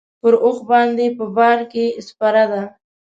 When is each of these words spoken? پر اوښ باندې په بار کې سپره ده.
پر 0.21 0.33
اوښ 0.45 0.57
باندې 0.69 1.05
په 1.17 1.25
بار 1.37 1.59
کې 1.71 1.85
سپره 2.07 2.43
ده. 2.51 2.63